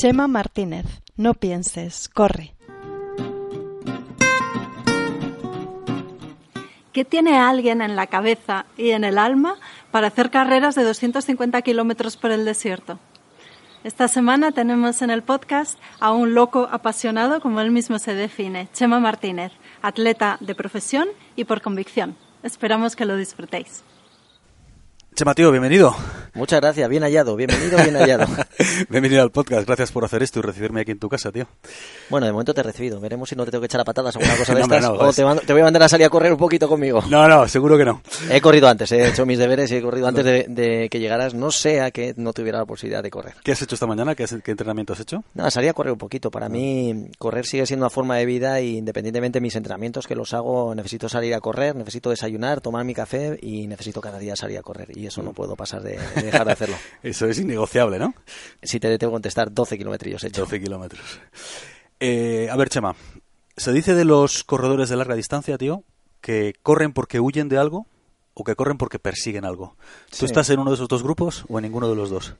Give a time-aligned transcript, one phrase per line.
[0.00, 0.86] Chema Martínez,
[1.18, 2.54] no pienses, corre.
[6.94, 9.56] ¿Qué tiene alguien en la cabeza y en el alma
[9.90, 12.98] para hacer carreras de 250 kilómetros por el desierto?
[13.84, 18.70] Esta semana tenemos en el podcast a un loco apasionado, como él mismo se define,
[18.72, 22.16] Chema Martínez, atleta de profesión y por convicción.
[22.42, 23.84] Esperamos que lo disfrutéis.
[25.14, 25.94] Chema, tío, bienvenido.
[26.34, 28.26] Muchas gracias, bien hallado, bienvenido, bien hallado.
[28.88, 31.46] bienvenido al podcast, gracias por hacer esto y recibirme aquí en tu casa, tío.
[32.08, 34.14] Bueno, de momento te he recibido, veremos si no te tengo que echar a patadas
[34.14, 36.38] o alguna cosa de estas, o te, voy a mandar a salir a correr un
[36.38, 37.02] poquito conmigo.
[37.08, 38.00] No, no, seguro que no.
[38.30, 41.50] He corrido antes, he hecho mis deberes y he corrido antes de, que llegaras, no
[41.50, 43.34] sea que no tuviera la posibilidad de correr.
[43.42, 44.14] ¿Qué has hecho esta mañana?
[44.14, 45.24] ¿Qué, entrenamiento has hecho?
[45.34, 48.60] No, salí a correr un poquito, para mí correr sigue siendo una forma de vida
[48.60, 52.84] y independientemente de mis entrenamientos que los hago, necesito salir a correr, necesito desayunar, tomar
[52.84, 55.98] mi café y necesito cada día salir a correr y eso no puedo pasar de,
[56.22, 56.76] dejar de hacerlo.
[57.02, 58.14] Eso es innegociable, ¿no?
[58.62, 60.42] Si te tengo que contestar, 12 kilómetros hecho.
[60.42, 61.20] 12 kilómetros.
[61.98, 62.96] Eh, a ver, Chema,
[63.56, 65.84] se dice de los corredores de larga distancia, tío,
[66.20, 67.86] que corren porque huyen de algo
[68.34, 69.76] o que corren porque persiguen algo.
[70.18, 72.34] ¿Tú estás en uno de esos dos grupos o en ninguno de los dos?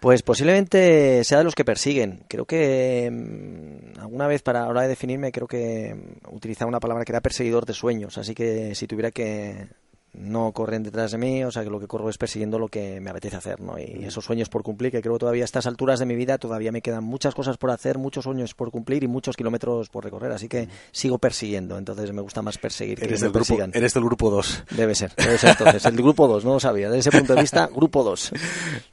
[0.00, 2.24] Pues posiblemente sea de los que persiguen.
[2.28, 7.04] Creo que mm, alguna vez para hora de definirme creo que mm, utilizaba una palabra
[7.04, 8.18] que era perseguidor de sueños.
[8.18, 9.68] Así que si tuviera que
[10.12, 13.00] no corren detrás de mí, o sea que lo que corro es persiguiendo lo que
[13.00, 13.78] me apetece hacer, ¿no?
[13.78, 16.38] Y esos sueños por cumplir, que creo que todavía a estas alturas de mi vida
[16.38, 20.04] todavía me quedan muchas cosas por hacer, muchos sueños por cumplir y muchos kilómetros por
[20.04, 23.70] recorrer, así que sigo persiguiendo, entonces me gusta más perseguir que eres me persigan.
[23.74, 24.64] eres del grupo 2.
[24.70, 27.42] Debe ser, debe ser entonces, el grupo 2, no lo sabía, desde ese punto de
[27.42, 28.32] vista, grupo 2.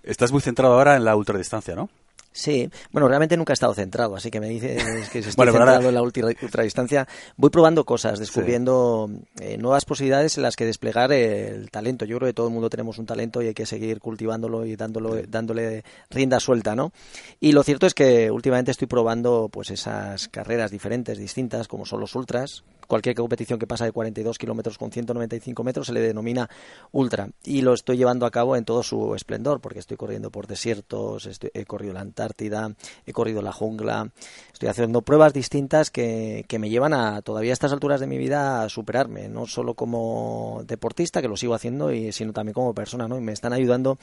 [0.04, 1.90] Estás muy centrado ahora en la ultradistancia, ¿no?
[2.34, 5.88] Sí, bueno, realmente nunca he estado centrado, así que me dices que si estoy centrado
[5.88, 7.08] en la ultradistancia.
[7.38, 9.08] Voy probando cosas, descubriendo
[9.40, 12.06] eh, nuevas posibilidades en las que desplegar el talento.
[12.06, 14.76] Yo creo que todo el mundo tenemos un talento y hay que seguir cultivándolo y
[14.76, 16.92] dándolo, dándole rienda suelta, ¿no?
[17.40, 22.00] Y lo cierto es que últimamente estoy probando pues esas carreras diferentes, distintas, como son
[22.00, 26.50] los ultras, cualquier competición que pasa de 42 kilómetros con 195 metros se le denomina
[26.92, 30.48] ultra y lo estoy llevando a cabo en todo su esplendor porque estoy corriendo por
[30.48, 32.74] desiertos, he corrido la Antártida,
[33.06, 34.12] he corrido la jungla,
[34.52, 38.18] estoy haciendo pruebas distintas que, que me llevan a todavía a estas alturas de mi
[38.18, 42.74] vida a superarme, no solo como deportista que lo sigo haciendo y sino también como
[42.74, 43.18] persona, ¿no?
[43.18, 43.98] Y me están ayudando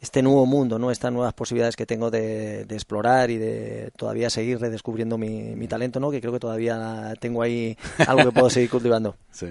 [0.00, 0.90] este nuevo mundo, ¿no?
[0.90, 5.68] Estas nuevas posibilidades que tengo de, de explorar y de todavía seguir redescubriendo mi, mi
[5.68, 6.10] talento, ¿no?
[6.10, 7.76] Que creo que todavía tengo ahí
[8.06, 9.16] algo que puedo seguir cultivando.
[9.30, 9.46] Sí.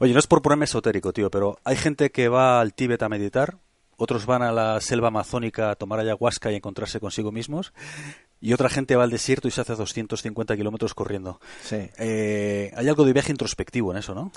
[0.00, 3.08] Oye, no es por ponerme esotérico, tío, pero hay gente que va al Tíbet a
[3.08, 3.58] meditar,
[3.96, 7.72] otros van a la selva amazónica a tomar ayahuasca y encontrarse consigo mismos,
[8.40, 11.40] y otra gente va al desierto y se hace 250 kilómetros corriendo.
[11.62, 11.88] Sí.
[11.98, 14.32] Eh, hay algo de viaje introspectivo en eso, ¿no?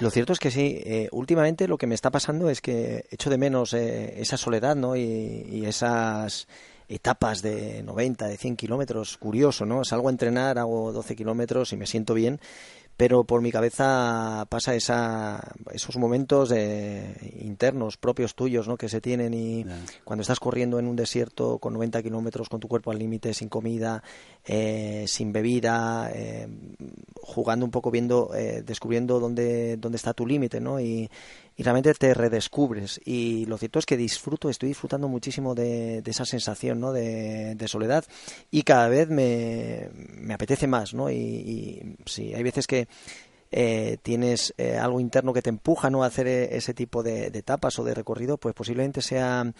[0.00, 0.80] Lo cierto es que sí.
[0.84, 4.76] Eh, últimamente lo que me está pasando es que echo de menos eh, esa soledad,
[4.76, 4.94] ¿no?
[4.94, 6.46] Y, y esas
[6.90, 9.84] etapas de 90, de 100 kilómetros, curioso, ¿no?
[9.84, 12.40] Salgo a entrenar, hago 12 kilómetros y me siento bien,
[13.00, 18.76] pero por mi cabeza pasa esa, esos momentos internos propios tuyos ¿no?
[18.76, 19.64] que se tienen y
[20.04, 23.48] cuando estás corriendo en un desierto con 90 kilómetros con tu cuerpo al límite, sin
[23.48, 24.02] comida,
[24.44, 26.46] eh, sin bebida, eh,
[27.22, 30.78] jugando un poco, viendo, eh, descubriendo dónde, dónde está tu límite ¿no?
[30.78, 31.08] y,
[31.60, 33.02] y realmente te redescubres.
[33.04, 36.90] Y lo cierto es que disfruto, estoy disfrutando muchísimo de, esa sensación ¿no?
[36.90, 38.02] de, soledad
[38.50, 40.94] y cada vez me, me apetece más.
[40.94, 41.10] ¿no?
[41.10, 42.88] Y, y sí, hay veces que
[43.52, 46.04] eh, tienes eh, algo interno que te empuja ¿no?
[46.04, 49.52] a hacer eh, ese tipo de, etapas o de recorrido, pues posiblemente sea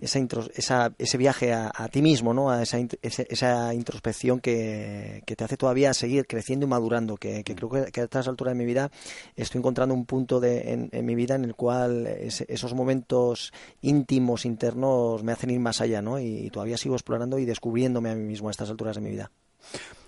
[0.00, 2.50] esa, ese viaje a, ti mismo, ¿no?
[2.50, 8.00] a esa, esa introspección que, te hace todavía seguir creciendo y madurando, que, creo que,
[8.00, 8.90] a estas alturas de mi vida
[9.36, 15.22] estoy encontrando un punto de, en, mi vida en el cual esos momentos íntimos, internos,
[15.22, 16.18] me hacen ir más allá ¿no?
[16.18, 19.30] y, todavía sigo explorando y descubriéndome a mí mismo a estas alturas de mi vida.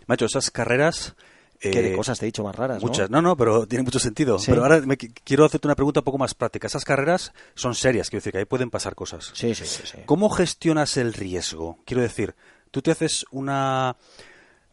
[0.06, 1.14] Macho, esas carreras
[1.60, 2.82] ¿Qué de eh, cosas te he dicho más raras?
[2.82, 4.38] Muchas, no, no, pero tiene mucho sentido.
[4.44, 6.66] Pero ahora me, quiero hacerte una pregunta un poco más práctica.
[6.66, 9.30] Esas carreras son serias, quiero decir que ahí pueden pasar cosas.
[9.34, 9.82] Sí, sí, sí.
[9.84, 9.98] sí.
[10.06, 11.78] ¿Cómo gestionas el riesgo?
[11.84, 12.34] Quiero decir,
[12.70, 13.96] tú te haces una...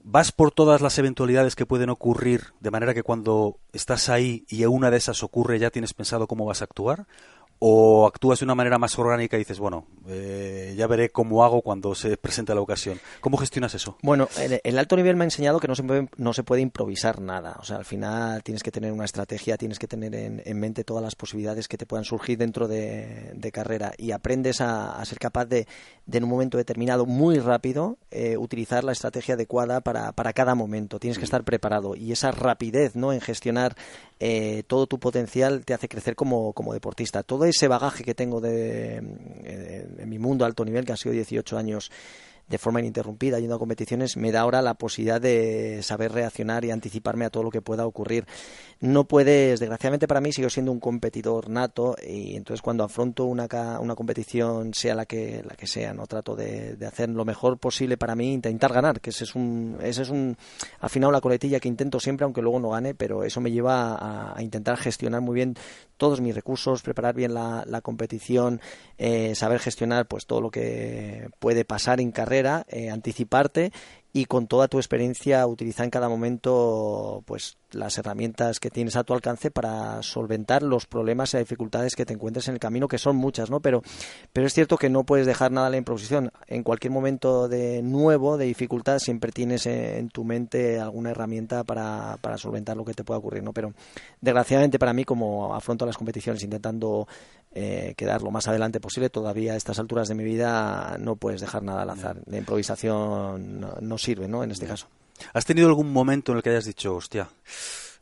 [0.08, 4.64] ¿Vas por todas las eventualidades que pueden ocurrir de manera que cuando estás ahí y
[4.66, 7.08] una de esas ocurre ya tienes pensado cómo vas a actuar?
[7.60, 11.62] O actúas de una manera más orgánica y dices, bueno, eh, ya veré cómo hago
[11.62, 13.00] cuando se presente la ocasión.
[13.22, 13.98] ¿Cómo gestionas eso?
[14.04, 14.28] Bueno,
[14.64, 17.58] el, alto nivel me ha enseñado que no se, puede, no se puede improvisar nada.
[17.60, 21.04] O sea, al final tienes que tener una estrategia, tienes que tener en, mente todas
[21.04, 25.68] las posibilidades que te puedan surgir dentro de, carrera y aprendes a, ser capaz de,
[26.12, 31.00] en un momento determinado, muy rápido, eh, utilizar la estrategia adecuada para, para cada momento.
[31.00, 33.14] Tienes que estar preparado y esa rapidez ¿no?
[33.14, 33.76] en gestionar
[34.20, 37.24] eh, todo tu potencial te hace crecer como, como deportista.
[37.24, 41.58] Todo ese bagaje que tengo de, en mi mundo alto nivel, que han sido 18
[41.58, 41.92] años
[42.48, 46.72] de forma ininterrumpida yendo a competiciones, me da ahora la posibilidad de saber reaccionar y
[46.72, 48.26] anticiparme a todo lo que pueda ocurrir.
[48.80, 53.48] No puedes, desgraciadamente para mí, sigo siendo un competidor nato y entonces cuando afronto una,
[53.80, 57.98] una competición, sea la que, la que sea, no trato de, hacer lo mejor posible
[57.98, 60.38] para mí, intentar ganar, que ese es un, ese es un,
[60.80, 64.36] al final la coletilla que intento siempre, aunque luego no gane, pero eso me lleva
[64.36, 65.56] a intentar gestionar muy bien
[65.98, 68.62] todos mis recursos, preparar bien la, la competición,
[68.98, 73.72] eh, saber gestionar pues todo lo que puede pasar en carrera, eh, anticiparte
[74.16, 79.04] y con toda tu experiencia utilizar en cada momento pues las herramientas que tienes a
[79.04, 82.98] tu alcance para solventar los problemas y dificultades que te encuentres en el camino que
[82.98, 83.84] son muchas no pero
[84.32, 87.82] pero es cierto que no puedes dejar nada a la improvisación en cualquier momento de
[87.82, 92.94] nuevo de dificultad siempre tienes en tu mente alguna herramienta para, para solventar lo que
[92.94, 93.74] te pueda ocurrir no pero
[94.22, 97.06] desgraciadamente para mí como afronto las competiciones intentando
[97.58, 99.10] eh, quedar lo más adelante posible.
[99.10, 102.18] Todavía a estas alturas de mi vida no puedes dejar nada al azar.
[102.26, 104.44] La improvisación no, sirve, ¿no?
[104.44, 104.88] En este caso.
[105.34, 107.30] ¿Has tenido algún momento en el que hayas dicho, hostia,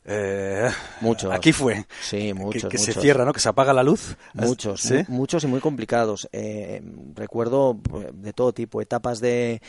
[0.04, 0.68] eh,
[1.00, 1.32] muchos.
[1.32, 1.86] Aquí fue.
[2.02, 2.68] Sí, muchos.
[2.68, 3.32] Que, se cierra, ¿no?
[3.32, 4.16] Que se apaga la luz.
[4.34, 6.28] Muchos, muchos y muy complicados.
[6.32, 6.82] Eh,
[7.14, 9.62] recuerdo pues, de todo tipo, etapas de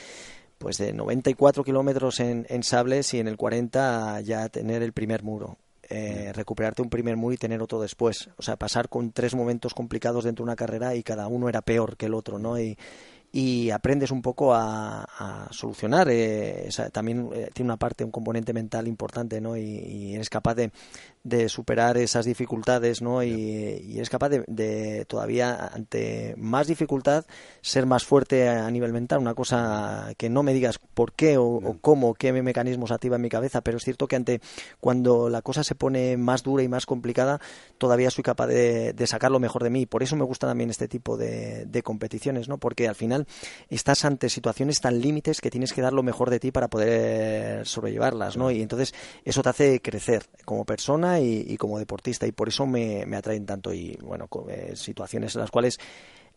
[0.57, 5.21] pues de 94 kilómetros en, en sables y en el 40 ya tener el primer
[5.21, 5.57] muro.
[5.87, 8.29] Eh, recuperarte un primer muro y tener otro después.
[8.37, 11.61] O sea, pasar con tres momentos complicados dentro de una carrera y cada uno era
[11.61, 12.59] peor que el otro, ¿no?
[12.59, 12.77] Y,
[13.37, 16.07] y aprendes un poco a, solucionar.
[16.09, 19.57] Eh, también eh, tiene una parte, un componente mental importante, ¿no?
[19.57, 20.71] Y, eres capaz de,
[21.21, 23.21] de, superar esas dificultades, ¿no?
[23.23, 27.25] Y, eres capaz de, todavía, ante más dificultad,
[27.59, 29.19] ser más fuerte a, nivel mental.
[29.19, 33.29] Una cosa que no me digas por qué o, cómo, qué mecanismos activa en mi
[33.29, 34.39] cabeza, pero es cierto que ante
[34.79, 37.41] cuando la cosa se pone más dura y más complicada,
[37.79, 39.85] todavía soy capaz de, de sacar lo mejor de mí.
[39.85, 42.59] Por eso me gusta también este tipo de, de competiciones, ¿no?
[42.59, 43.24] Porque al final
[43.69, 47.65] estás ante situaciones tan límites que tienes que dar lo mejor de ti para poder
[47.67, 48.51] sobrellevarlas, ¿no?
[48.51, 48.93] Y entonces
[49.23, 53.45] eso te hace crecer como persona y, como deportista y por eso me, me atraen
[53.45, 55.79] tanto y bueno, eh, situaciones en las cuales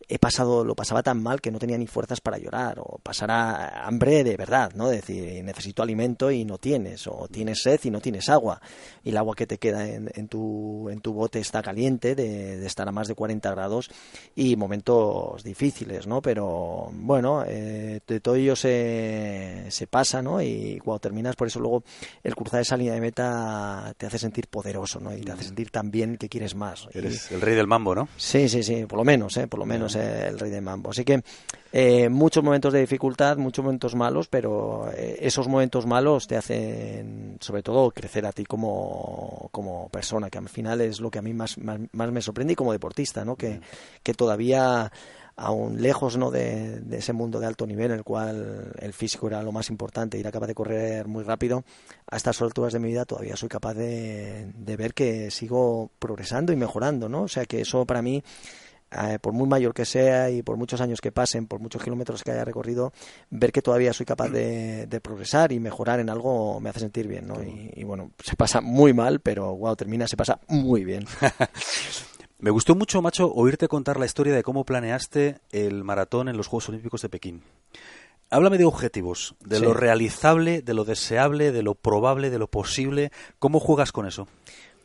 [0.07, 3.85] he pasado, lo pasaba tan mal que no tenía ni fuerzas para llorar, o pasará
[3.85, 4.89] hambre de verdad, ¿no?
[4.89, 8.61] decir, necesito alimento y no tienes, o tienes sed y no tienes agua,
[9.03, 12.65] y el agua que te queda en, en tu, en tu bote está caliente, de,
[12.65, 13.89] estar a más de 40 grados,
[14.35, 16.21] y momentos difíciles, ¿no?
[16.21, 20.41] Pero bueno, eh, de todo ello se, se pasa, ¿no?
[20.41, 21.83] Y cuando terminas, por eso luego
[22.23, 25.15] el cruzar esa línea de meta te hace sentir poderoso, ¿no?
[25.15, 26.87] Y te hace sentir tan bien que quieres más.
[26.93, 28.07] Eres el rey del mambo, ¿no?
[28.17, 29.47] Sí, sí, sí, por lo menos, ¿eh?
[29.47, 30.91] Por lo menos el rey de mambo.
[30.91, 31.23] Así que
[31.71, 37.37] eh, muchos momentos de dificultad, muchos momentos malos, pero eh, esos momentos malos te hacen,
[37.39, 41.21] sobre todo, crecer a ti como, como persona, que al final es lo que a
[41.21, 43.35] mí más, más, me sorprende y como deportista, ¿no?
[43.35, 43.61] Que,
[44.03, 44.91] que todavía
[45.39, 46.31] aún lejos ¿no?
[46.31, 50.17] De, ese mundo de alto nivel en el cual el físico era lo más importante
[50.17, 51.63] y era capaz de correr muy rápido,
[52.11, 56.51] a estas alturas de mi vida todavía soy capaz de, de ver que sigo progresando
[56.51, 57.23] y mejorando, ¿no?
[57.23, 58.21] O sea que eso para mí
[58.91, 62.23] eh, por muy mayor que sea y por muchos años que pasen, por muchos kilómetros
[62.23, 62.91] que haya recorrido,
[63.29, 67.27] ver que todavía soy capaz de, progresar y mejorar en algo me hace sentir bien,
[67.27, 67.35] ¿no?
[67.43, 71.05] Y, bueno, se pasa muy mal, pero wow, termina, se pasa muy bien.
[72.39, 76.47] me gustó mucho, macho, oírte contar la historia de cómo planeaste el maratón en los
[76.47, 77.43] Juegos Olímpicos de Pekín.
[78.31, 83.11] Háblame de objetivos, de lo realizable, de lo deseable, de lo probable, de lo posible.
[83.39, 84.27] ¿Cómo juegas con eso?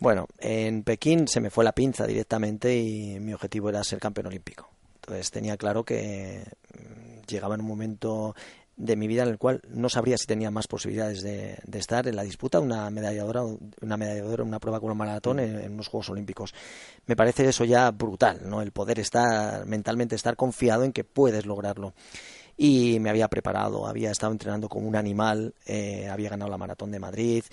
[0.00, 4.26] Bueno, en Pekín se me fue la pinza directamente y mi objetivo era ser campeón
[4.26, 4.68] olímpico.
[4.96, 8.34] Entonces tenía claro que mm, llegaba en un momento
[8.76, 12.16] de mi vida en el cual no sabría si tenía más posibilidades de, estar en
[12.16, 13.24] la disputa una medalla
[13.80, 16.54] una medalla una prueba con un maratón en, en, unos Juegos Olímpicos.
[17.06, 18.62] Me parece eso ya brutal, ¿no?
[18.62, 21.94] El poder estar mentalmente estar confiado en que puedes lograrlo.
[22.56, 26.92] Y me había preparado, había estado entrenando como un animal, eh, había ganado la maratón
[26.92, 27.44] de Madrid,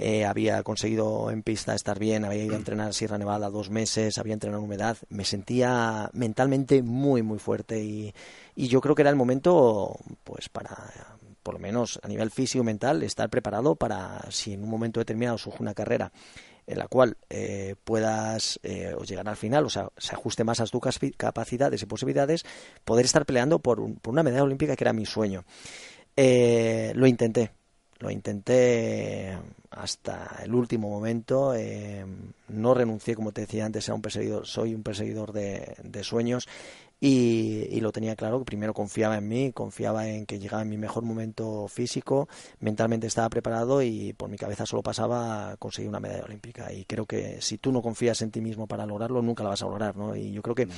[0.00, 3.68] eh, había conseguido en pista estar bien, había ido a entrenar a Sierra Nevada dos
[3.68, 8.14] meses, había entrenado en humedad, me sentía mentalmente muy, muy fuerte y,
[8.54, 13.02] yo creo que era el momento, pues, para, por lo menos a nivel físico mental,
[13.02, 16.12] estar preparado para, si en un momento determinado surge una carrera
[16.68, 20.66] en la cual eh, puedas eh, llegar al final, o sea, se ajuste más a
[20.66, 20.80] tus
[21.16, 22.44] capacidades y posibilidades,
[22.84, 25.44] poder estar peleando por, por una medalla olímpica que era mi sueño.
[26.14, 27.52] Eh, lo intenté,
[27.98, 29.36] lo intenté
[29.70, 31.54] hasta el último momento.
[31.54, 32.04] Eh,
[32.48, 36.48] no renuncié, como te decía antes, un perseguidor, soy un perseguidor de, sueños
[37.00, 38.44] y, lo tenía claro.
[38.44, 42.28] Primero confiaba en mí, confiaba en que llegaba mi mejor momento físico,
[42.60, 46.72] mentalmente estaba preparado y por mi cabeza solo pasaba conseguir una medalla olímpica.
[46.72, 49.62] Y creo que si tú no confías en ti mismo para lograrlo, nunca la vas
[49.62, 49.96] a lograr.
[49.96, 50.14] ¿no?
[50.14, 50.68] Y yo creo que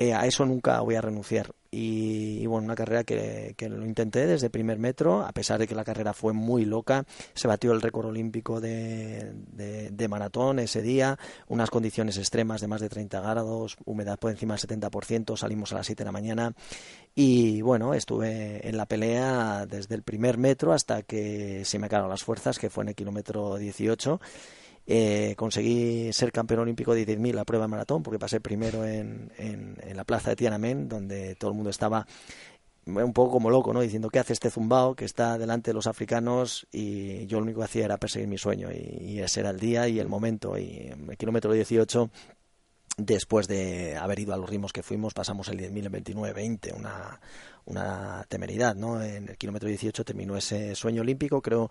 [0.00, 1.52] eh, a eso nunca voy a renunciar.
[1.70, 5.74] Y, bueno, una carrera que, lo intenté desde el primer metro, a pesar de que
[5.74, 7.04] la carrera fue muy loca.
[7.34, 9.32] Se batió el récord olímpico de,
[9.90, 14.56] de, maratón ese día, unas condiciones extremas de más de 30 grados, humedad por encima
[14.56, 16.54] del 70%, salimos a las 7 de la mañana.
[17.14, 22.08] Y bueno, estuve en la pelea desde el primer metro hasta que se me acabaron
[22.08, 24.20] las fuerzas, que fue en el kilómetro 18
[24.90, 29.30] eh, conseguí ser campeón olímpico de 10.000 la prueba de maratón porque pasé primero en,
[29.36, 32.06] en, la plaza de Tiananmen donde todo el mundo estaba
[32.86, 33.82] un poco como loco, ¿no?
[33.82, 36.66] Diciendo, ¿qué hace este zumbao que está delante de los africanos?
[36.72, 39.88] Y yo lo único que hacía era perseguir mi sueño y, ese era el día
[39.88, 40.56] y el momento.
[40.56, 42.08] Y el kilómetro 18
[42.96, 47.20] después de haber ido a los ritmos que fuimos, pasamos el 10.000 en 29-20, una,
[47.66, 49.02] una temeridad, ¿no?
[49.02, 51.68] En el kilómetro 18 terminó ese sueño olímpico, creo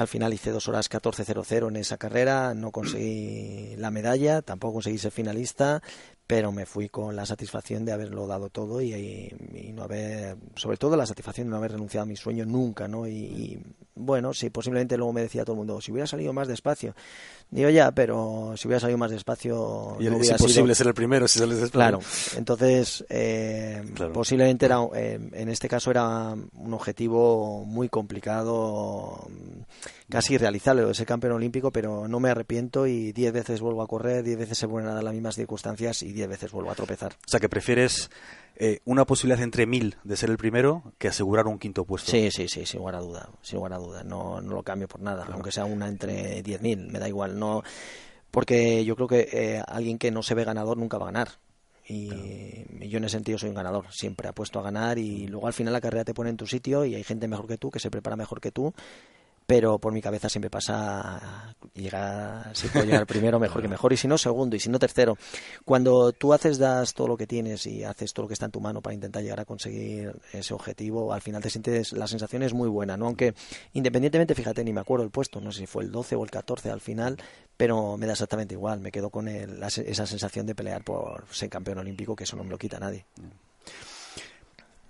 [0.00, 4.98] al final hice dos horas 14.00 en esa carrera, no conseguí la medalla, tampoco conseguí
[4.98, 5.82] ser finalista,
[6.28, 9.32] pero me fui con la satisfacción de haberlo dado todo y,
[9.74, 13.08] no haber, sobre todo la satisfacción de no haber renunciado a mi sueño nunca, ¿no?
[13.08, 13.58] Y,
[13.94, 16.94] bueno, sí, posiblemente luego me decía todo el mundo, si hubiera salido más despacio,
[17.50, 19.96] digo ya, pero si hubiera salido más despacio...
[19.98, 21.72] Y es imposible ser el primero si sales despacio.
[21.72, 22.00] Claro,
[22.36, 23.82] entonces eh,
[24.12, 29.26] posiblemente era, eh, en este caso era un objetivo muy complicado
[30.10, 34.24] casi irrealizable ese campeón olímpico, pero no me arrepiento y diez veces vuelvo a correr,
[34.24, 37.12] diez veces se vuelven a dar las mismas circunstancias y diez veces vuelvo a tropezar.
[37.14, 38.10] O sea, que prefieres
[38.56, 42.10] eh, una posibilidad entre mil de ser el primero que asegurar un quinto puesto.
[42.10, 44.04] Sí, sí, sí, sin lugar a duda, sin lugar a duda.
[44.04, 47.38] No, no lo cambio por nada, aunque sea una entre diez mil, me da igual.
[47.38, 47.62] No,
[48.30, 51.28] porque yo creo que eh, alguien que no se ve ganador nunca va a ganar.
[51.86, 55.54] Y, yo en ese sentido soy un ganador, siempre apuesto a ganar y luego al
[55.54, 57.80] final la carrera te pone en tu sitio y hay gente mejor que tú que
[57.80, 58.74] se prepara mejor que tú
[59.48, 63.96] pero por mi cabeza siempre pasa llegar, si puedo llegar primero, mejor que mejor, y
[63.96, 65.16] si no, segundo, y si no, tercero.
[65.64, 68.52] Cuando tú haces, das todo lo que tienes y haces todo lo que está en
[68.52, 72.42] tu mano para intentar llegar a conseguir ese objetivo, al final te sientes, la sensación
[72.42, 73.06] es muy buena, ¿no?
[73.06, 73.32] Aunque
[73.72, 76.30] independientemente, fíjate, ni me acuerdo el puesto, no sé si fue el 12 o el
[76.30, 77.16] 14 al final,
[77.56, 81.78] pero me da exactamente igual, me quedo con esa sensación de pelear por ser campeón
[81.78, 83.06] olímpico, que eso no me lo quita nadie.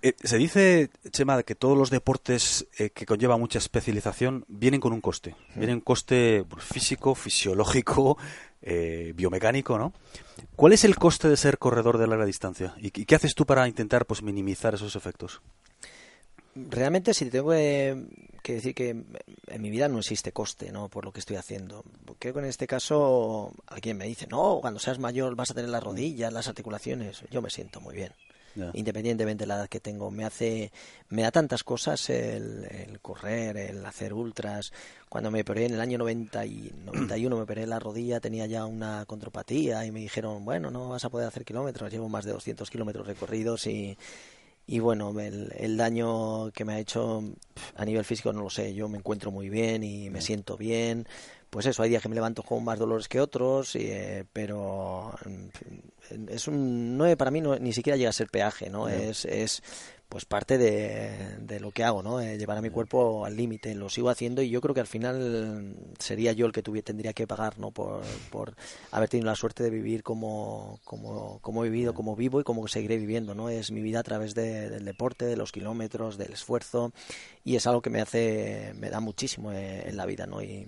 [0.01, 4.93] Eh, se dice, Chema, que todos los deportes eh, que conllevan mucha especialización vienen con
[4.93, 5.35] un coste.
[5.55, 8.17] Vienen un coste pues, físico, fisiológico,
[8.61, 9.93] eh, biomecánico, ¿no?
[10.55, 12.75] ¿Cuál es el coste de ser corredor de larga distancia?
[12.77, 15.41] ¿Y, qué haces tú para intentar pues, minimizar esos efectos?
[16.55, 18.07] Realmente, si tengo que,
[18.43, 20.87] decir que en mi vida no existe coste, ¿no?
[20.87, 21.83] Por lo que estoy haciendo.
[22.19, 25.69] Creo que en este caso alguien me dice, no, cuando seas mayor vas a tener
[25.69, 27.23] las rodillas, las articulaciones.
[27.29, 28.13] Yo me siento muy bien
[28.73, 30.11] independientemente de la edad que tengo.
[30.11, 30.71] Me hace,
[31.09, 34.71] me da tantas cosas el, correr, el hacer ultras.
[35.07, 38.65] Cuando me operé en el año 90 y 91 me operé la rodilla, tenía ya
[38.65, 42.33] una contropatía y me dijeron, bueno, no vas a poder hacer kilómetros, llevo más de
[42.33, 43.97] 200 kilómetros recorridos y,
[44.67, 47.23] y bueno, el, el, daño que me ha hecho
[47.75, 51.07] a nivel físico no lo sé, yo me encuentro muy bien y me siento bien,
[51.49, 55.13] pues eso, hay días que me levanto con más dolores que otros, eh, pero
[56.27, 58.87] es un, no para mí no, ni siquiera llega a ser peaje, ¿no?
[58.87, 59.63] Es, es
[60.09, 62.19] pues parte de, de, lo que hago, ¿no?
[62.19, 64.87] Eh, llevar a mi cuerpo al límite, lo sigo haciendo y yo creo que al
[64.87, 67.69] final sería yo el que tuviera, tendría que pagar, ¿no?
[67.69, 68.01] Por,
[68.31, 68.55] por
[68.91, 72.67] haber tenido la suerte de vivir como, como, como he vivido, como vivo y como
[72.67, 73.49] seguiré viviendo, ¿no?
[73.49, 76.91] Es mi vida a través del deporte, de los kilómetros, del esfuerzo
[77.43, 80.41] y es algo que me hace, me da muchísimo eh, en la vida, ¿no?
[80.41, 80.67] Y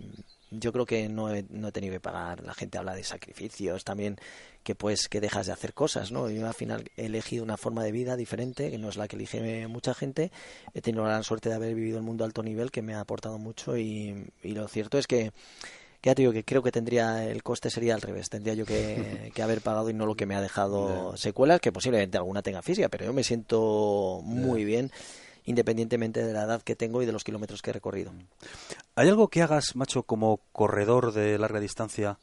[0.51, 2.43] yo creo que no he, no he tenido que pagar.
[2.43, 4.17] La gente habla de sacrificios también,
[4.63, 6.29] que pues que dejas de hacer cosas, ¿no?
[6.29, 9.15] Yo al final he elegido una forma de vida diferente, que no es la que
[9.15, 10.31] elige mucha gente.
[10.73, 12.99] He tenido la suerte de haber vivido el mundo a alto nivel, que me ha
[12.99, 15.31] aportado mucho y, y lo cierto es que
[16.03, 19.31] ya te digo que creo que tendría el coste sería al revés tendría yo que,
[19.35, 22.63] que haber pagado y no lo que me ha dejado secuelas que posiblemente alguna tenga
[22.63, 24.91] física pero yo me siento muy bien
[25.45, 28.11] independientemente de la edad que tengo y de los kilómetros que he recorrido.
[28.95, 32.17] ¿Hay algo que hagas, macho, como corredor de larga distancia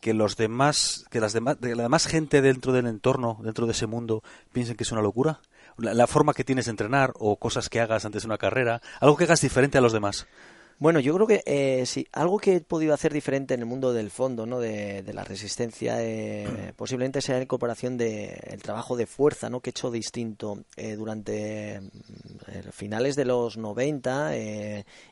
[0.00, 3.86] que los demás, que las demás, la demás gente dentro del entorno, dentro de ese
[3.86, 4.22] mundo,
[4.52, 5.40] piensen que es una locura?
[5.78, 9.16] La, forma que tienes de entrenar o cosas que hagas antes de una carrera, algo
[9.16, 10.26] que hagas diferente a los demás.
[10.78, 13.94] Bueno, yo creo que eh, sí, algo que he podido hacer diferente en el mundo
[13.94, 14.60] del fondo, ¿no?
[14.60, 19.60] de, la resistencia, eh, posiblemente sea la incorporación del trabajo de fuerza, ¿no?
[19.60, 21.80] que he hecho distinto eh, durante
[22.72, 24.32] finales de los 90.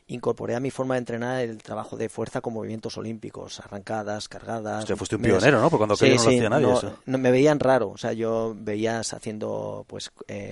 [0.07, 4.83] incorporé a mi forma de entrenar el trabajo de fuerza con movimientos olímpicos, arrancadas, cargadas.
[4.83, 5.69] Usted fuiste un pionero, ¿no?
[5.69, 6.73] Porque cuando sí, no lo hacía nadie.
[6.73, 6.97] eso.
[7.05, 10.11] No, me veían raro, o sea, yo veías haciendo pues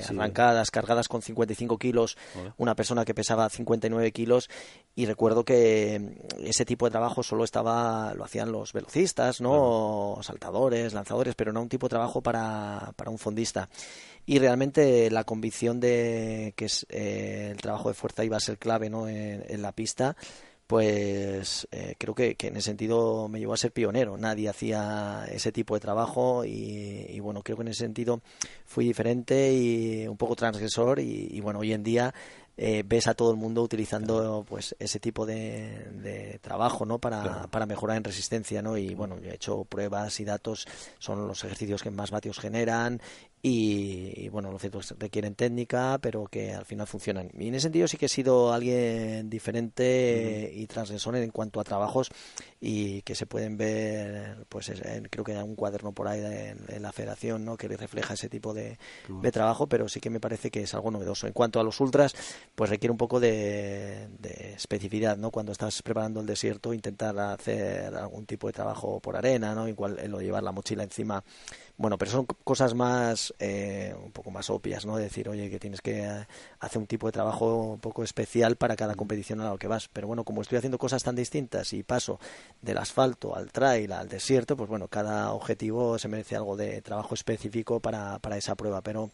[0.09, 2.17] arrancadas, cargadas con 55 kilos,
[2.57, 4.49] una persona que pesaba 59 kilos
[4.95, 10.19] y recuerdo que mm, ese tipo de trabajo solo estaba lo hacían los velocistas no
[10.21, 13.69] saltadores lanzadores pero no un tipo de trabajo para, para un fondista
[14.25, 18.57] y realmente la convicción de que es, eh, el trabajo de fuerza iba a ser
[18.57, 19.07] clave ¿no?
[19.07, 20.15] en, la pista
[20.67, 24.17] pues eh, creo que, en ese sentido me llevó a ser pionero.
[24.17, 28.21] Nadie hacía ese tipo de trabajo y, bueno, creo que en ese sentido
[28.65, 32.13] fui diferente y un poco transgresor y bueno, hoy en día
[32.55, 37.65] eh, ves a todo el mundo utilizando pues ese tipo de, trabajo no para, para,
[37.65, 40.67] mejorar en resistencia no y bueno yo he hecho pruebas y datos
[40.99, 43.01] son los ejercicios que más vatios generan
[43.45, 47.29] y, bueno lo cierto es que requieren técnica pero que al final funcionan.
[47.37, 51.65] Y en ese sentido sí que he sido alguien diferente y transgresor en cuanto a
[51.65, 52.09] trabajos
[52.65, 54.71] y que se pueden ver pues
[55.09, 58.53] creo que hay un cuaderno por ahí en, la federación no que refleja ese tipo
[58.53, 58.77] de,
[59.09, 61.81] de trabajo pero sí que me parece que es algo novedoso en cuanto a los
[61.81, 62.15] ultras
[62.55, 64.07] pues requiere un poco de,
[64.55, 65.31] especificidad, ¿no?
[65.31, 69.67] Cuando estás preparando el desierto, intentar hacer algún tipo de trabajo por arena, ¿no?
[69.67, 71.23] Igual lo llevar la mochila encima
[71.75, 74.95] bueno, pero son cosas más, eh, un poco más obvias, ¿no?
[74.95, 76.07] Decir, oye, que tienes que
[76.59, 79.89] hacer un tipo de trabajo un poco especial para cada competición a la que vas.
[79.91, 82.19] Pero bueno, como estoy haciendo cosas tan distintas y paso
[82.61, 87.13] del asfalto al trail, al desierto, pues bueno, cada objetivo se merece algo de trabajo
[87.13, 88.81] específico para, para esa prueba.
[88.81, 89.11] Pero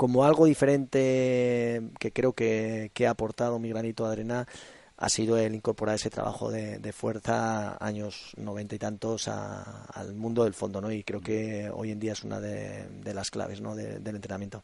[0.00, 4.48] como algo diferente que creo que, ha aportado mi granito de arena
[4.96, 10.54] ha sido el incorporar ese trabajo de, fuerza años noventa y tantos al mundo del
[10.54, 10.90] fondo, ¿no?
[10.90, 13.74] Y creo que hoy en día es una de, las claves, ¿no?
[13.76, 14.62] del entrenamiento.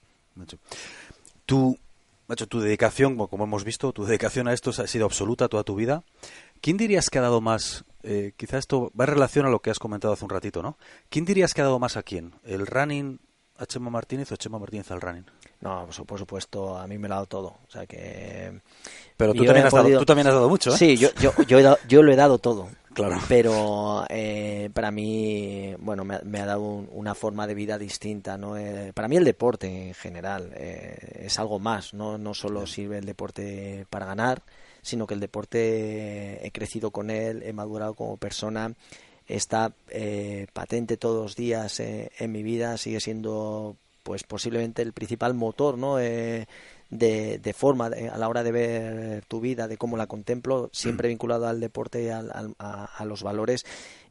[1.44, 1.78] Tu,
[2.48, 6.02] tu dedicación, como hemos visto, tu dedicación a esto ha sido absoluta toda tu vida.
[6.62, 7.84] ¿Quién dirías que ha dado más?
[8.06, 10.78] Eh, quizá esto va en relación a lo que has comentado hace un ratito, ¿no?
[11.08, 12.34] ¿Quién dirías que ha dado más a quién?
[12.44, 13.18] ¿El running
[13.56, 15.26] a Chema Martínez o Chema Martínez al running?
[15.60, 17.46] No, por supuesto, a mí me lo ha dado todo.
[17.66, 18.60] O sea que.
[19.16, 20.76] Pero tú, también has, dado, tú también has dado mucho, ¿eh?
[20.78, 22.68] Sí, yo, yo, yo, yo lo he dado todo.
[22.96, 23.18] Claro.
[23.28, 28.56] Pero eh, para mí, bueno, me, ha dado una forma de vida distinta, ¿no?
[28.56, 32.16] Eh, para mí el deporte en general eh, es algo más, ¿no?
[32.16, 34.42] No solo sirve el deporte para ganar,
[34.86, 38.72] sino que el deporte he crecido con él, he madurado como persona
[39.26, 44.92] está eh, patente todos los días eh, en mi vida, sigue siendo pues posiblemente el
[44.92, 45.98] principal motor ¿no?
[45.98, 46.46] Eh,
[46.90, 51.08] de, de, forma a la hora de ver tu vida, de cómo la contemplo, siempre
[51.08, 52.22] vinculado al deporte y a,
[52.58, 53.66] a, los valores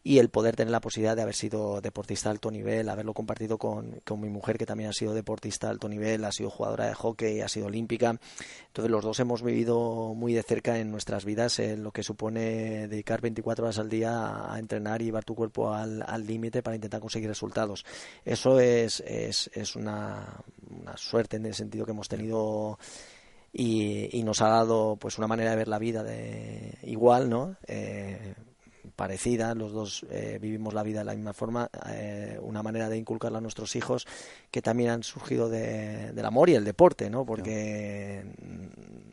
[0.08, 3.58] y el poder tener la posibilidad de haber sido deportista de alto nivel, haberlo compartido
[3.58, 6.86] con, con, mi mujer que también ha sido deportista de alto nivel, ha sido jugadora
[6.86, 8.20] de hockey, ha sido olímpica.
[8.68, 13.20] Entonces los dos hemos vivido muy de cerca en nuestras vidas lo que supone dedicar
[13.20, 17.30] 24 horas al día a entrenar y llevar tu cuerpo al límite para intentar conseguir
[17.30, 17.84] resultados.
[18.24, 20.40] Eso es, es, es una,
[20.70, 22.78] una suerte en el sentido que hemos tenido
[23.52, 27.56] y, y, nos ha dado pues una manera de ver la vida de igual, ¿no?
[27.66, 28.36] Eh,
[28.96, 32.98] parecida, los dos eh, vivimos la vida de la misma forma, eh, una manera de
[32.98, 34.08] inculcarla a nuestros hijos
[34.50, 37.26] que también han surgido de, del amor y el deporte, ¿no?
[37.26, 38.24] Porque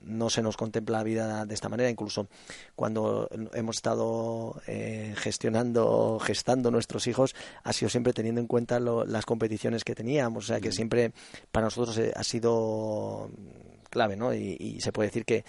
[0.05, 2.29] no se nos contempla la vida de esta manera, incluso
[2.77, 9.27] cuando hemos estado eh, gestionando, gestando nuestros hijos, ha sido siempre teniendo en cuenta las
[9.27, 10.73] competiciones que teníamos, o sea que mm.
[10.73, 11.13] siempre
[11.51, 13.31] para nosotros ha sido
[13.91, 14.33] clave, ¿no?
[14.33, 15.45] y se puede decir que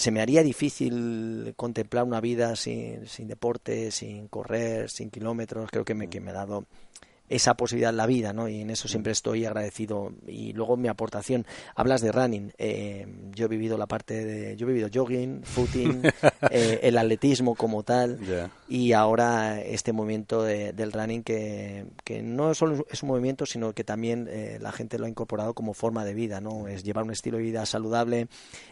[0.00, 5.70] se me haría difícil contemplar una vida sin, sin deporte, sin correr, sin kilómetros.
[5.70, 6.64] Creo que me, que me ha dado
[7.30, 8.48] esa posibilidad en la vida, ¿no?
[8.48, 10.12] Y en eso siempre estoy agradecido.
[10.26, 12.52] Y luego mi aportación, hablas de running.
[12.58, 16.02] Eh, yo he vivido la parte de, yo he vivido jogging, footing,
[16.50, 18.18] eh, el atletismo como tal,
[18.68, 23.84] y ahora este movimiento del running que, que no solo es un movimiento, sino que
[23.84, 26.66] también eh, la gente lo ha incorporado como forma de vida, ¿no?
[26.66, 28.26] Es llevar un estilo de vida saludable,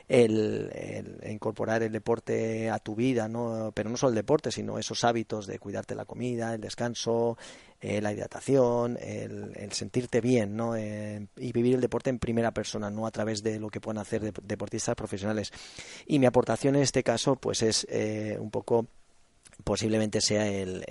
[0.09, 3.71] el, el incorporar el deporte a tu vida, ¿no?
[3.73, 7.39] Pero no solo el deporte, sino esos hábitos de cuidarte la comida, el descanso,
[7.81, 10.75] eh, la hidratación, el, sentirte bien, ¿no?
[10.75, 13.99] Eh, y vivir el deporte en primera persona, no a través de lo que puedan
[13.99, 15.53] hacer deportistas profesionales.
[16.07, 18.89] Y mi aportación en este caso, pues es eh, un poco
[19.69, 20.83] posiblemente sea el,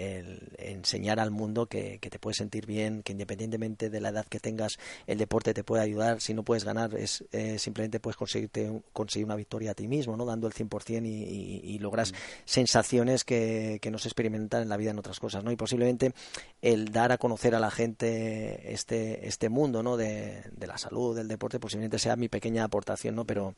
[0.59, 4.77] enseñar al mundo que, te puedes sentir bien, que independientemente de la edad que tengas,
[5.07, 6.21] el deporte te puede ayudar.
[6.21, 7.25] Si no puedes ganar, es
[7.57, 10.25] simplemente puedes conseguirte conseguir una victoria a ti mismo, ¿no?
[10.25, 12.15] Dando el 100% y, y, y logras mm.
[12.45, 15.51] sensaciones que, que no se experimentan en la vida en otras cosas, ¿no?
[15.51, 16.13] Y posiblemente
[16.61, 19.97] el dar a conocer a la gente este, este mundo, ¿no?
[19.97, 23.25] De, de la salud, del deporte, posiblemente sea mi pequeña aportación, ¿no?
[23.25, 23.55] Pero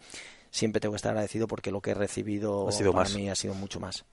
[0.49, 3.35] siempre tengo que estar agradecido porque lo que he recibido ha sido para mí ha
[3.35, 4.05] sido mucho más.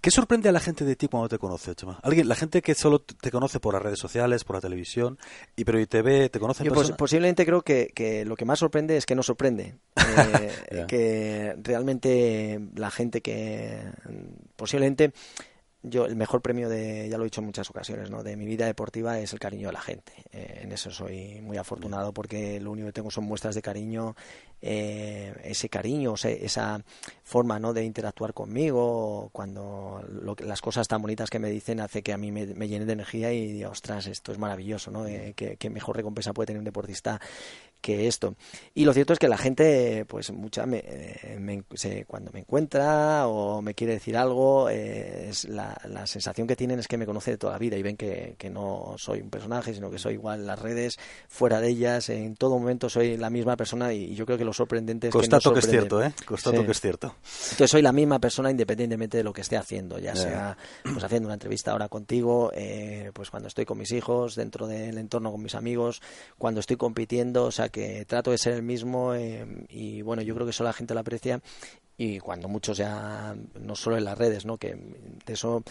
[0.00, 1.98] ¿Qué sorprende a la gente de ti cuando te conoce, Chema?
[2.02, 5.18] Alguien, la gente que solo te conoce por las redes sociales, por la televisión,
[5.56, 8.60] y pero y te ve, te conoce en posiblemente creo que, que, lo que más
[8.60, 9.74] sorprende es que no sorprende.
[10.72, 13.80] Eh, que realmente la gente que
[14.56, 15.12] posiblemente
[15.82, 18.22] yo el mejor premio de, ya lo he dicho en muchas ocasiones, ¿no?
[18.22, 20.12] de mi vida deportiva es el cariño de la gente.
[20.32, 24.14] Eh, en eso soy muy afortunado porque lo único que tengo son muestras de cariño,
[24.60, 26.84] eh, ese cariño, esa
[27.24, 27.72] forma ¿no?
[27.72, 30.04] de interactuar conmigo, cuando
[30.44, 32.92] las cosas tan bonitas que me dicen hace que a mí me, me llene de
[32.92, 35.06] energía y digo, ostras, esto es maravilloso, ¿no?
[35.06, 37.20] Eh, ¿qué, mejor recompensa puede tener un deportista
[37.80, 38.34] que esto.
[38.74, 40.82] Y lo cierto es que la gente, pues mucha, me,
[42.06, 46.88] cuando me encuentra o me quiere decir algo, es la, la, sensación que tienen es
[46.88, 49.74] que me conoce de toda la vida y ven que, que, no soy un personaje,
[49.74, 53.30] sino que soy igual en las redes, fuera de ellas, en todo momento soy la
[53.30, 56.12] misma persona y, yo creo que lo sorprendente es Constato que, es cierto, ¿eh?
[56.26, 57.14] Constato que es cierto.
[57.44, 61.28] Entonces soy la misma persona independientemente de lo que esté haciendo, ya sea pues haciendo
[61.28, 65.42] una entrevista ahora contigo, eh, pues cuando estoy con mis hijos, dentro del entorno con
[65.42, 66.02] mis amigos,
[66.38, 70.34] cuando estoy compitiendo, o sea que trato de ser el mismo eh, y bueno, yo
[70.34, 71.40] creo que eso la gente lo aprecia
[71.96, 74.56] y cuando muchos ya, no solo en las redes, ¿no?
[74.56, 75.62] que de eso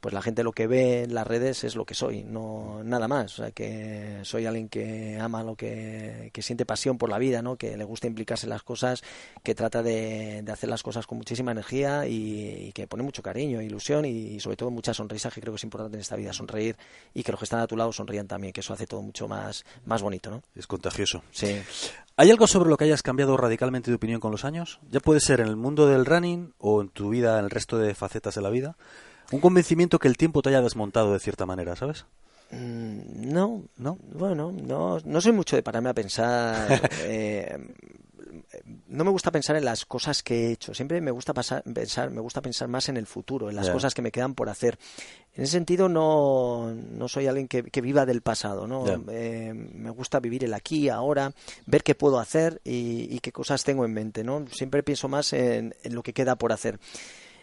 [0.00, 3.08] pues la gente lo que ve en las redes es lo que soy, no nada
[3.08, 3.34] más.
[3.34, 7.42] O sea, que soy alguien que ama lo que, que siente pasión por la vida,
[7.42, 7.56] ¿no?
[7.56, 9.02] que le gusta implicarse en las cosas,
[9.42, 13.60] que trata de, de hacer las cosas con muchísima energía y, que pone mucho cariño,
[13.60, 16.76] ilusión y, sobre todo mucha sonrisa, que creo que es importante en esta vida, sonreír
[17.14, 19.26] y que los que están a tu lado sonrían también, que eso hace todo mucho
[19.26, 20.30] más, más bonito.
[20.30, 20.42] ¿no?
[20.54, 21.22] Es contagioso.
[21.32, 21.60] Sí.
[22.16, 24.80] ¿Hay algo sobre lo que hayas cambiado radicalmente de opinión con los años?
[24.90, 27.78] Ya puede ser en el mundo del running o en tu vida, en el resto
[27.78, 28.76] de facetas de la vida.
[29.30, 32.06] Un convencimiento que el tiempo te haya desmontado de cierta manera, ¿sabes?
[32.50, 36.90] Mm, no, no, bueno, no, no soy mucho de pararme a pensar.
[37.10, 37.56] Eh,
[38.88, 40.74] no me gusta pensar en las cosas que he hecho.
[40.74, 43.94] Siempre me gusta pasar, pensar, me gusta pensar más en el futuro, en las cosas
[43.94, 44.78] que me quedan por hacer.
[45.34, 48.84] En ese sentido no, no soy alguien que, viva del pasado, ¿no?
[49.10, 51.32] Eh, me gusta vivir el aquí, ahora,
[51.66, 54.44] ver qué puedo hacer y, qué cosas tengo en mente, ¿no?
[54.50, 56.78] Siempre pienso más en lo que queda por hacer.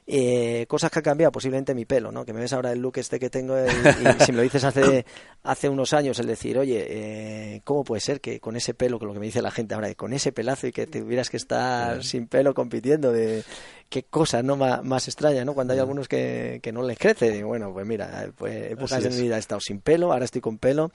[0.07, 2.25] Eh, cosas que han cambiado, posiblemente mi pelo, ¿no?
[2.25, 5.03] Que me ves ahora el look este que tengo y, si me lo dices hace,
[5.43, 9.05] hace unos años, el decir, oye, eh, ¿cómo puede ser que con ese pelo, que
[9.05, 12.03] lo que me dice la gente ahora, con ese pelazo y que tuvieras que estar
[12.03, 13.43] sin pelo compitiendo, de
[13.89, 14.57] qué cosa, ¿no?
[14.57, 15.53] Más, extraña, ¿no?
[15.53, 19.21] Cuando hay algunos que, que no les crece, bueno, pues mira, pues épocas de mi
[19.21, 20.91] vida he estado sin pelo, ahora estoy con pelo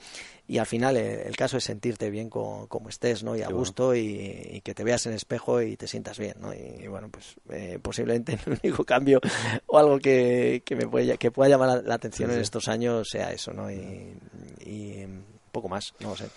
[0.47, 3.35] y al final eh, el, caso es sentirte bien como estés, ¿no?
[3.35, 6.53] Y a gusto y, que te veas en espejo y te sientas bien, ¿no?
[6.53, 9.19] Y, bueno, pues eh, posiblemente el único cambio
[9.67, 13.31] o algo que, que me puede, que pueda llamar la, atención en estos años sea
[13.31, 13.71] eso, ¿no?
[13.71, 14.17] Y,
[14.65, 15.05] y
[15.51, 16.27] poco más, no lo sé.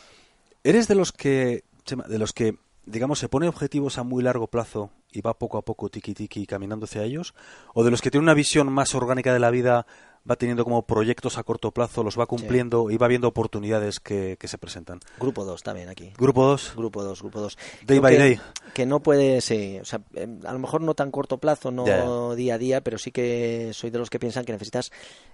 [0.63, 1.65] ¿Eres de los que,
[2.09, 5.65] de los que digamos, se pone objetivos a muy largo plazo y va poco a
[5.65, 7.35] poco tiki tiki caminando hacia ellos?
[7.73, 9.87] ¿O de los que tienen una visión más orgánica de la vida
[10.29, 14.39] va teniendo como proyectos a corto plazo, los va cumpliendo y va viendo oportunidades que,
[14.45, 15.01] se presentan.
[15.19, 16.13] Grupo 2 también aquí.
[16.19, 16.75] Grupo 2.
[16.77, 17.59] Grupo 2, grupo 2.
[17.87, 18.41] Day by day.
[18.75, 22.35] Que no puede, sí, o sea, em, a lo mejor no tan corto plazo, no
[22.35, 24.91] día a día, pero sí que soy de los que piensan que necesitas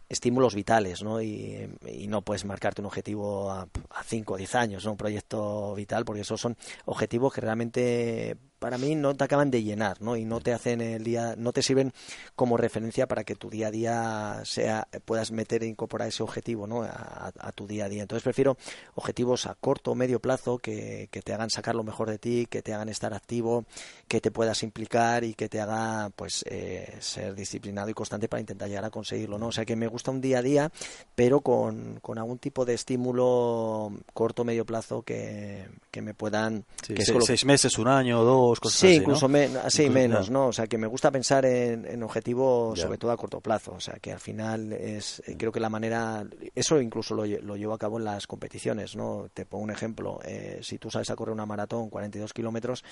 [0.08, 1.20] estímulos vitales, ¿no?
[1.22, 1.70] Y,
[2.08, 3.68] no puedes marcarte un objetivo a
[4.04, 4.92] 5 o 10 años, ¿no?
[4.92, 9.62] Un proyecto vital, porque esos son objetivos que realmente para mí no te acaban de
[9.62, 10.16] llenar, ¿no?
[10.16, 11.92] Y no te hacen el día, no te sirven
[12.36, 16.66] como referencia para que tu día a día sea, puedas meter e incorporar ese objetivo,
[16.66, 16.82] ¿no?
[16.82, 18.02] A, tu día a día.
[18.02, 18.56] Entonces prefiero
[18.94, 22.46] objetivos a corto o medio plazo que, que, te hagan sacar lo mejor de ti,
[22.48, 23.64] que te hagan estar activo,
[24.06, 28.40] que te puedas implicar y que te haga, pues, eh, ser disciplinado y constante para
[28.40, 29.48] intentar llegar a conseguirlo, ¿no?
[29.48, 30.72] O sea que me gusta un día a día,
[31.14, 36.64] pero con, con algún tipo de estímulo corto o medio plazo que, que me puedan...
[36.86, 40.48] que seis, meses, un año, dos sí, incluso menos, ¿no?
[40.48, 43.72] O sea, que me gusta pensar en, objetivos sobre todo a corto plazo.
[43.72, 47.56] O sea, que al final es, eh, creo que la manera, eso incluso lo, lo,
[47.56, 49.28] llevo a cabo en las competiciones, ¿no?
[49.32, 52.84] Te pongo un ejemplo, eh, si tú sabes a correr una maratón, 42 kilómetros,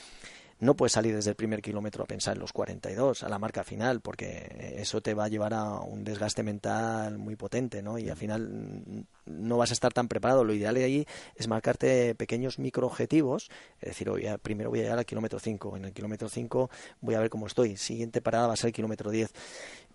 [0.61, 3.63] no puedes salir desde el primer kilómetro a pensar en los 42, a la marca
[3.65, 7.99] final, porque eso te va a llevar a un desgaste mental muy potente, ¿no?
[7.99, 10.45] Y al final no vas a estar tan preparado.
[10.45, 14.11] Lo ideal de ahí es marcarte pequeños microobjetivos, es decir,
[14.43, 15.77] primero voy a llegar al kilómetro 5.
[15.77, 17.77] En el kilómetro 5 voy a ver cómo estoy.
[17.77, 19.33] Siguiente parada va a ser el kilómetro 10.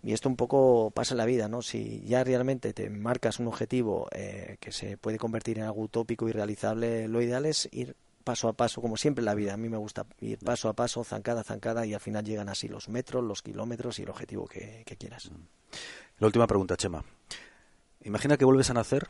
[0.04, 1.62] Y esto un poco pasa en la vida, ¿no?
[1.62, 6.28] Si ya realmente te marcas un objetivo eh, que se puede convertir en algo utópico
[6.28, 9.54] y realizable, lo ideal es ir paso a paso, como siempre en la vida.
[9.54, 12.50] A mí me gusta ir paso a paso, zancada a zancada, y al final llegan
[12.50, 15.30] así los metros, los kilómetros y el objetivo que, que quieras.
[16.20, 17.04] La última pregunta, Chema.
[18.04, 19.10] Imagina que vuelves a nacer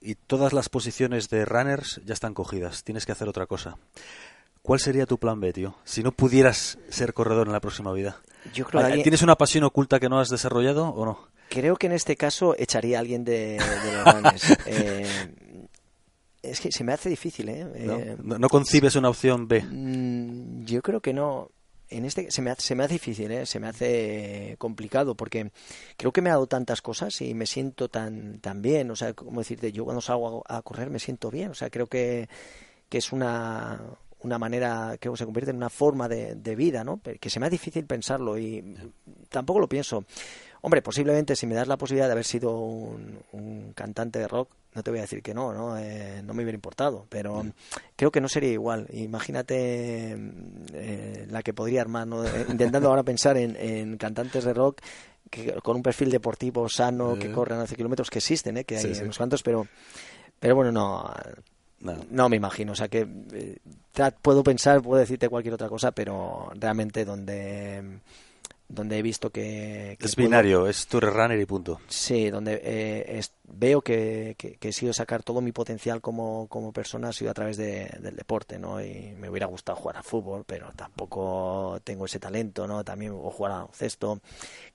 [0.00, 2.84] y todas las posiciones de runners ya están cogidas.
[2.84, 3.76] Tienes que hacer otra cosa.
[4.62, 5.74] ¿Cuál sería tu plan B, tío?
[5.84, 8.20] Si no pudieras ser corredor en la próxima vida.
[8.54, 11.28] Yo creo que ¿Tienes una pasión oculta que no has desarrollado o no?
[11.48, 14.56] Creo que en este caso echaría a alguien de, de los runners.
[14.66, 15.06] eh,
[16.42, 17.64] es que se me hace difícil, ¿eh?
[17.84, 17.96] ¿No?
[17.98, 19.62] Eh, ¿No, no concibes una opción B?
[19.62, 21.50] Mm, Yo creo que no.
[21.88, 23.46] En este se me hace, se me hace difícil, ¿eh?
[23.46, 25.50] se me hace complicado porque
[25.96, 29.12] creo que me ha dado tantas cosas y me siento tan tan bien, o sea,
[29.12, 32.28] como decirte, yo cuando salgo a, a correr me siento bien, o sea, creo que,
[32.88, 33.80] que es una
[34.20, 37.00] una manera que se convierte en una forma de, de vida, ¿no?
[37.18, 38.76] Que se me hace difícil pensarlo y
[39.28, 40.04] tampoco lo pienso.
[40.60, 44.50] Hombre, posiblemente si me das la posibilidad de haber sido un, un cantante de rock,
[44.74, 45.76] no te voy a decir que no, ¿no?
[45.78, 47.44] Eh, no me hubiera importado, pero
[47.96, 48.86] creo que no sería igual.
[48.92, 50.16] Imagínate
[50.72, 52.24] eh, la que podría armar, ¿no?
[52.24, 54.80] Eh, Intentando ahora pensar en, en cantantes de rock
[55.30, 57.32] que, con un perfil deportivo sano, que Eh.
[57.32, 58.64] corren 11 kilómetros, que existen, ¿eh?
[58.64, 59.66] Que hay Sí, unos cuantos, pero,
[60.38, 61.12] pero bueno, no,
[61.80, 61.96] No.
[62.10, 62.72] no me imagino.
[62.72, 63.56] O sea que eh,
[64.22, 68.00] puedo pensar, puedo decirte cualquier otra cosa, pero realmente donde
[68.72, 71.80] donde he visto que, que Es puedo- binario, es tour runner y punto.
[71.88, 76.46] Sí, donde eh, es- veo que, que, que he sido sacar todo mi potencial como,
[76.48, 78.80] como persona ha sido a través de- del deporte, ¿no?
[78.80, 82.84] Y me hubiera gustado jugar a fútbol, pero tampoco tengo ese talento, ¿no?
[82.84, 84.20] También o jugar a cesto.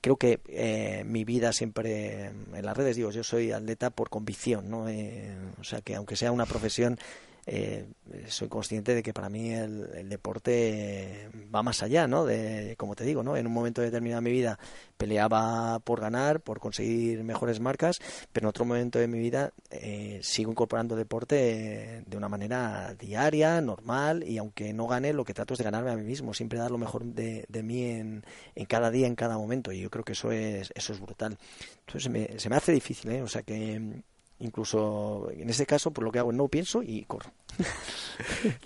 [0.02, 4.68] Creo que eh, mi vida siempre, en las redes digo, yo soy atleta por convicción,
[4.68, 4.88] ¿no?
[4.88, 6.98] Eh, o sea que aunque sea una profesión,
[7.46, 7.86] eh,
[8.26, 12.24] soy consciente de que para mí el, deporte va más allá, ¿no?
[12.24, 13.36] De, como te digo, ¿no?
[13.36, 14.58] En un momento determinado de mi vida
[14.96, 18.00] peleaba por ganar, por conseguir mejores marcas,
[18.32, 23.60] pero en otro momento de mi vida eh, sigo incorporando deporte de una manera diaria,
[23.60, 26.58] normal, y aunque no gane, lo que trato es de ganarme a mí mismo, siempre
[26.58, 28.24] dar lo mejor de, de mí en,
[28.56, 31.38] en cada día, en cada momento, y yo creo que eso es, eso es brutal.
[31.80, 33.22] Entonces se me, se me hace difícil, ¿eh?
[33.22, 34.02] O sea que
[34.38, 37.30] incluso en ese caso, pues lo que hago no pienso y corro.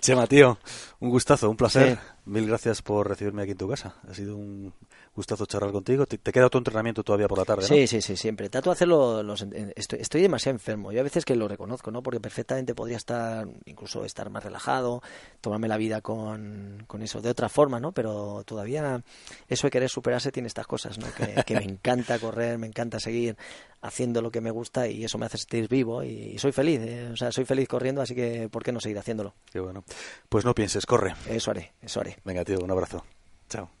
[0.01, 0.57] Chema, tío,
[0.99, 1.95] un gustazo, un placer.
[1.95, 2.01] Sí.
[2.25, 3.95] Mil gracias por recibirme aquí en tu casa.
[4.07, 4.73] Ha sido un
[5.15, 6.05] gustazo charlar contigo.
[6.05, 7.67] Te, te queda tu entrenamiento todavía por la tarde, ¿no?
[7.67, 8.49] Sí, sí, sí, siempre.
[8.49, 9.23] Trato de hacerlo.
[9.23, 9.45] Los,
[9.75, 10.91] estoy, estoy demasiado enfermo.
[10.91, 12.01] Yo a veces que lo reconozco, ¿no?
[12.01, 15.01] Porque perfectamente podría estar, incluso estar más relajado,
[15.41, 17.91] tomarme la vida con, con eso de otra forma, ¿no?
[17.91, 19.03] Pero todavía
[19.47, 21.07] eso de querer superarse tiene estas cosas, ¿no?
[21.13, 23.35] Que, que me encanta correr, me encanta seguir
[23.81, 26.79] haciendo lo que me gusta y eso me hace sentir vivo y, soy feliz.
[26.81, 27.09] ¿eh?
[27.11, 29.33] O sea, soy feliz corriendo, así que ¿por qué no seguir haciéndolo?
[29.51, 29.83] Qué bueno.
[30.29, 31.15] Pues no pienses, corre.
[31.27, 32.17] Eso haré, eso haré.
[32.23, 33.03] Venga, tío, un abrazo.
[33.49, 33.80] Chao.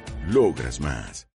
[0.31, 1.27] Logras más.